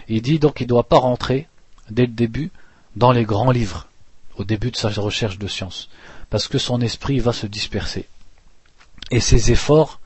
[0.09, 1.49] Il dit donc qu'il ne doit pas rentrer
[1.91, 2.51] dès le début
[2.95, 3.89] dans les grands livres,
[4.37, 5.89] au début de sa recherche de science,
[6.31, 8.09] parce que son esprit va se disperser.
[9.11, 10.01] Et ses efforts,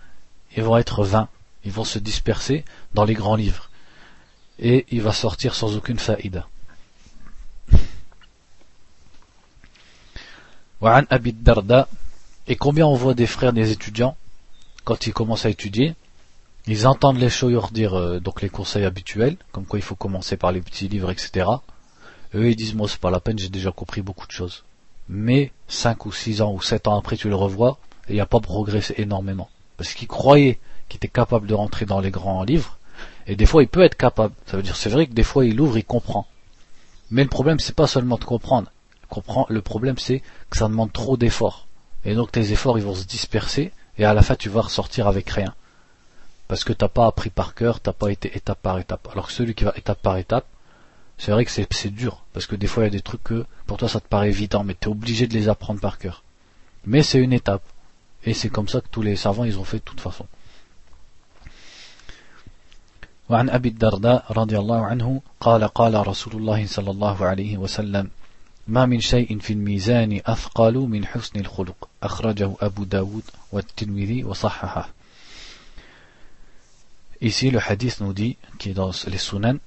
[0.57, 1.29] ils vont être vains,
[1.65, 3.71] ils vont se disperser dans les grands livres.
[4.59, 6.49] Et il va sortir sans aucune faïda.
[10.83, 14.17] Et combien on voit des frères des étudiants,
[14.85, 15.95] quand ils commencent à étudier,
[16.69, 20.37] ils entendent les shoyors dire euh, donc les conseils habituels, comme quoi il faut commencer
[20.37, 21.49] par les petits livres, etc.
[22.35, 24.65] Eux ils disent moi c'est pas la peine, j'ai déjà compris beaucoup de choses.
[25.09, 28.21] Mais 5 ou 6 ans ou 7 ans après tu le revois, et il n'y
[28.21, 29.49] a pas progressé énormément.
[29.77, 30.59] Parce qu'ils croyaient
[30.89, 32.79] qu'il était capable de rentrer dans les grands livres,
[33.29, 34.35] et des fois il peut être capable.
[34.47, 36.27] Ça veut dire c'est vrai que des fois il ouvre, il comprend.
[37.13, 38.71] Mais le problème c'est pas seulement de comprendre.
[39.50, 41.68] Le problème c'est que ça demande trop d'efforts.
[42.06, 45.08] Et donc tes efforts ils vont se disperser, et à la fin tu vas ressortir
[45.08, 45.54] avec rien.
[46.48, 49.08] Parce que t'as pas appris par cœur, t'as pas été étape par étape.
[49.12, 50.46] Alors que celui qui va étape par étape,
[51.18, 53.46] c'est vrai que c'est dur, parce que des fois il y a des trucs que
[53.68, 56.24] pour toi ça te paraît évident, mais tu es obligé de les apprendre par cœur.
[56.86, 57.64] Mais c'est une étape.
[58.24, 60.26] Et c'est comme ça que tous les savants ils ont fait de toute façon.
[63.30, 68.10] وعن أبي الدرداء رضي الله عنه قال قال رسول الله صلى الله عليه وسلم
[68.68, 74.90] ما من شيء في الميزان أثقل من حسن الخلق أخرجه أبو داود والترمذي وصححه
[77.24, 79.58] Ici, le hadith nous dit, qui est dans les sunan,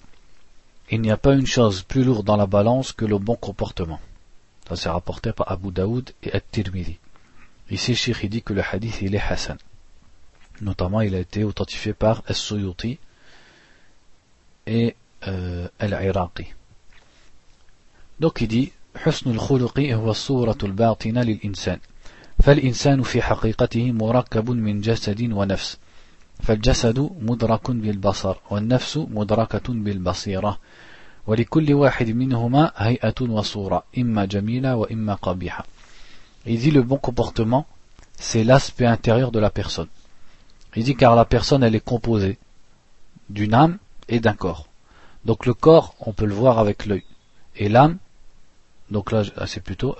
[0.90, 4.00] il n'y a pas une chose plus lourde dans la balance que le bon comportement.
[4.68, 6.98] Ça c'est rapporté par Abu Daoud et At-Tirmidhi.
[7.70, 9.58] Ici, Sheikh dit que le hadith il est Hassan.
[10.60, 12.98] Notamment, il a été authentifié par As-Suyuti
[14.66, 14.96] et
[15.28, 16.46] euh, Al-Iraqi.
[18.20, 21.78] Donc il dit حسن الخلق هو الصورة الباطنة للإنسان
[22.42, 25.78] فالإنسان في حقيقته مركب من جسد ونفس
[26.42, 30.58] فالجسد مدرك بالبصر والنفس مدركة بالبصيرة
[31.26, 35.64] ولكل واحد منهما هيئة وصورة إما جميلة وإما قبيحة
[36.46, 37.64] Il dit le bon comportement,
[38.18, 39.88] c'est l'aspect intérieur de la personne.
[40.76, 42.36] Il dit car la personne elle est composée
[43.30, 44.68] d'une âme et d'un corps.
[45.24, 47.04] Donc le corps, on peut le voir avec l'œil.
[47.56, 47.96] Et l'âme,
[48.91, 49.95] donc là c'est plutôt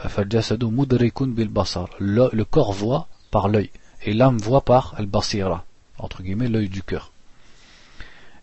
[1.99, 3.69] le, le corps voit par l'œil
[4.03, 5.63] et l'âme voit par al-basira
[5.99, 7.11] entre guillemets l'œil du cœur.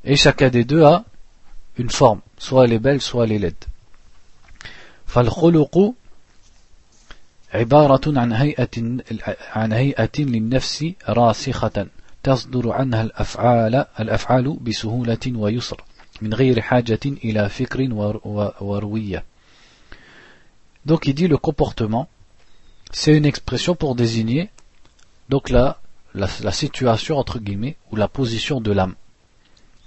[0.05, 1.05] Et chacun des deux a
[1.79, 3.65] une forme, soit elle est belle, soit elle est laide.
[5.07, 5.95] فالخلق
[7.55, 8.83] عبارة عن هيئة
[9.53, 11.87] عن هيئة للنفس راسخة
[12.23, 15.85] تصدر عنها الأفعال الأفعال بسهولة ويسر
[16.23, 17.89] من غير حاجة إلى فكر
[18.61, 19.25] وروية.
[20.87, 22.09] Donc il dit le comportement,
[22.93, 24.51] c'est une expression pour désigner
[25.29, 25.81] donc là
[26.15, 28.95] la, situation entre guillemets ou la position de l'âme.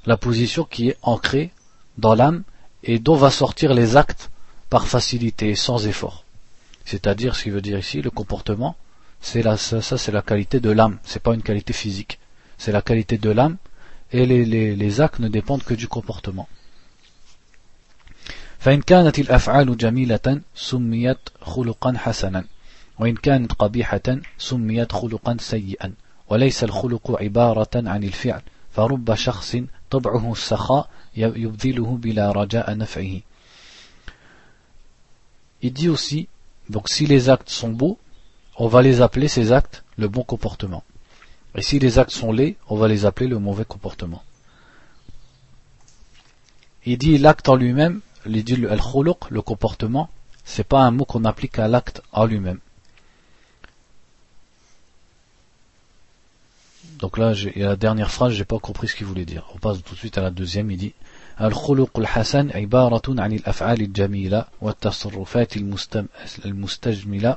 [0.05, 1.51] La position qui est ancrée
[1.97, 2.43] dans l'âme
[2.83, 4.29] et dont va sortir les actes
[4.69, 6.25] par facilité, sans effort.
[6.85, 8.75] C'est-à-dire, ce qui veut dire ici, le comportement,
[9.21, 12.19] c'est la, ça, c'est la qualité de l'âme, c'est pas une qualité physique.
[12.57, 13.57] C'est la qualité de l'âme
[14.11, 16.47] et les actes ne dépendent que du comportement.
[18.59, 22.45] فإن كانت الأفعال جميلة سميت خلقا حسنا
[22.99, 25.93] وإن كانت قبيحة سميت خلقا سيئا
[26.29, 28.41] وليس الخلق عبارة عن الفعل
[28.71, 29.57] فرب شخص
[29.89, 33.21] طبعه السخاء يبذله بلا رجاء نفعه
[35.61, 36.29] Il dit aussi,
[36.69, 37.97] donc si les actes sont beaux,
[38.55, 40.83] on va les appeler ces actes le bon comportement.
[41.55, 44.23] Et si les actes sont laids, on va les appeler le mauvais comportement.
[46.85, 48.70] Il dit l'acte en lui-même, il dit le
[49.30, 50.08] le comportement,
[50.44, 52.60] c'est pas un mot qu'on applique à l'acte en lui-même.
[56.98, 59.44] Donc là, il y a la dernière phrase, j'ai pas compris ce qu'il voulait dire.
[59.54, 60.94] On passe tout de suite à la deuxième, il dit
[61.40, 65.56] الخلق الحسن عبارة عن الأفعال الجميلة والتصرفات
[66.44, 67.36] المستجملة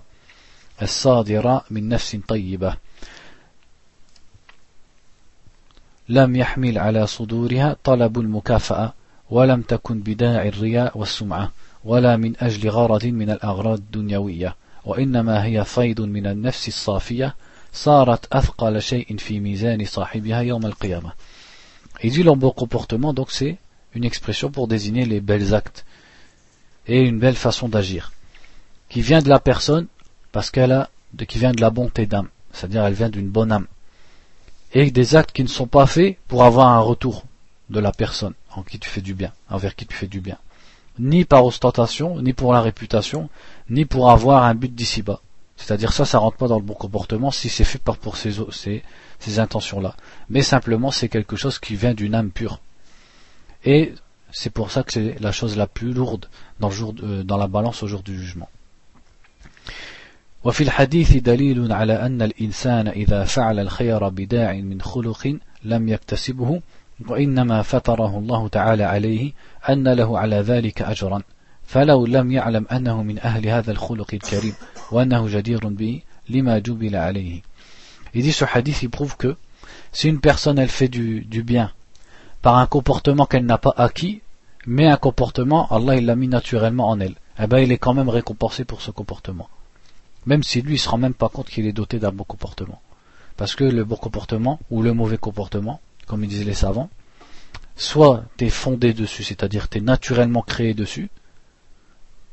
[0.81, 2.77] الصادرة من نفس طيبة
[6.09, 8.93] لم يحمل على صدورها طلب المكافأة
[9.31, 11.51] ولم تكن بداعي الرياء والسمعة
[11.83, 17.35] ولا من أجل غرض من الأغراض الدنيوية وإنما هي فيض من النفس الصافية
[17.73, 21.11] صارت أثقل شيء في ميزان صاحبها يوم القيامة
[22.03, 23.57] Il dit le bon comportement, donc c'est
[23.95, 25.83] une expression pour désigner les belles actes
[26.87, 28.11] et une belle façon d'agir,
[28.87, 29.87] qui vient de la personne
[30.31, 33.51] parce qu'elle a, de, qui vient de la bonté d'âme, c'est-à-dire elle vient d'une bonne
[33.51, 33.65] âme,
[34.73, 37.25] et des actes qui ne sont pas faits pour avoir un retour
[37.71, 40.37] de la personne en qui tu fais du bien, envers qui tu fais du bien,
[40.99, 43.29] ni par ostentation, ni pour la réputation,
[43.69, 45.21] ni pour avoir un but d'ici-bas.
[45.57, 48.31] C'est-à-dire ça, ça rentre pas dans le bon comportement si c'est fait par pour ces,
[48.51, 48.83] ces,
[49.19, 49.95] ces intentions-là.
[50.29, 52.59] Mais simplement, c'est quelque chose qui vient d'une âme pure.
[53.65, 53.93] Et
[54.31, 56.27] c'est pour ça que c'est la chose la plus lourde
[56.59, 58.49] dans, le jour, euh, dans la balance au jour du jugement.
[60.43, 66.61] وفي الحديث دليل على أن الإنسان إذا فعل الخير بداع من خلق لم يكتسبه
[67.07, 69.31] وإنما فطره الله تعالى عليه
[69.69, 71.21] أن له على ذلك أجرا
[71.63, 74.53] فلو لم يعلم أنه من أهل هذا الخلق الكريم
[74.91, 77.41] وأنه جدير به لما جبل عليه
[78.13, 79.35] Il dit ce hadith il prouve que
[79.91, 81.71] Si une personne elle fait du, du bien
[82.41, 84.21] par un comportement qu'elle n'a pas acquis,
[84.65, 87.93] mais un comportement, Allah il l'a mis naturellement en elle, eh ben il est quand
[87.93, 89.49] même récompensé pour ce comportement.
[90.25, 92.81] Même si lui il se rend même pas compte qu'il est doté d'un bon comportement.
[93.37, 96.90] Parce que le bon comportement ou le mauvais comportement, comme disaient les savants,
[97.76, 101.10] soit tu es fondé dessus, c'est-à-dire tu es naturellement créé dessus,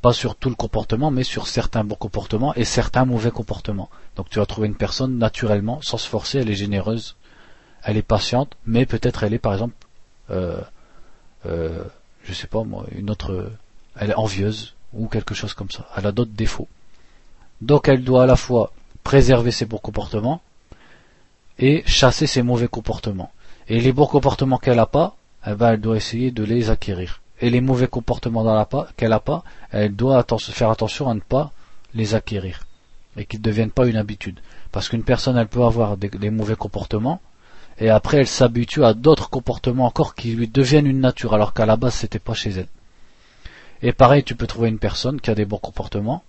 [0.01, 3.89] pas sur tout le comportement, mais sur certains bons comportements et certains mauvais comportements.
[4.15, 7.15] Donc tu vas trouver une personne naturellement, sans se forcer, elle est généreuse,
[7.83, 9.75] elle est patiente, mais peut-être elle est par exemple,
[10.31, 10.61] euh,
[11.45, 11.83] euh,
[12.23, 13.51] je sais pas moi, une autre,
[13.97, 15.87] elle est envieuse ou quelque chose comme ça.
[15.95, 16.67] Elle a d'autres défauts.
[17.61, 18.71] Donc elle doit à la fois
[19.03, 20.41] préserver ses bons comportements
[21.57, 23.31] et chasser ses mauvais comportements.
[23.69, 25.15] Et les bons comportements qu'elle n'a pas,
[25.45, 27.21] eh ben, elle doit essayer de les acquérir.
[27.39, 28.43] Et les mauvais comportements
[28.97, 31.51] qu'elle n'a pas, elle doit faire attention à ne pas
[31.93, 32.65] les acquérir.
[33.15, 34.39] Et qu'ils ne deviennent pas une habitude.
[34.71, 37.21] Parce qu'une personne, elle peut avoir des, mauvais comportements,
[37.79, 41.65] et après elle s'habitue à d'autres comportements encore qui lui deviennent une nature, alors qu'à
[41.65, 42.67] la base c'était pas chez elle.
[43.81, 46.23] Et pareil, tu peux trouver une personne qui a des bons comportements,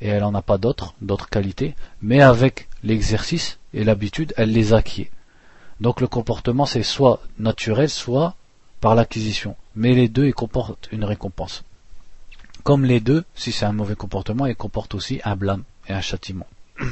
[0.00, 4.74] et elle n'en a pas d'autres, d'autres qualités, mais avec l'exercice et l'habitude, elle les
[4.74, 5.06] acquiert.
[5.82, 8.36] Donc le comportement, c'est soit naturel, soit
[8.80, 9.56] par l'acquisition.
[9.74, 11.64] Mais les deux, ils comportent une récompense.
[12.62, 16.00] Comme les deux, si c'est un mauvais comportement, ils comportent aussi un blâme et un
[16.00, 16.46] châtiment.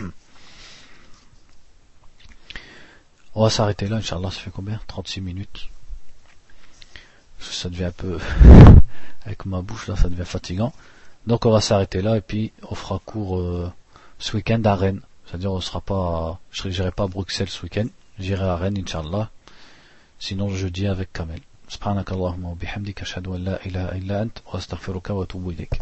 [3.36, 4.80] On va s'arrêter là, Inch'Allah, ça fait combien?
[4.88, 5.68] 36 minutes.
[7.38, 8.18] Ça devient un peu...
[9.24, 10.72] Avec ma bouche, là, ça devient fatigant.
[11.28, 13.70] Donc on va s'arrêter là et puis on fera cours euh,
[14.18, 15.02] ce week-end à Rennes.
[15.26, 16.40] C'est-à-dire on sera pas...
[16.50, 17.86] Je n'irai pas à Bruxelles ce week-end.
[18.19, 19.29] J'irai à Rennes, Inch'Allah.
[20.19, 21.41] Sinon, jeudi avec Kamel.
[21.69, 25.73] سبحانك اللهم وبحمدك أشهد أن لا إله إلا أنت وأستغفرك وأتوب إليك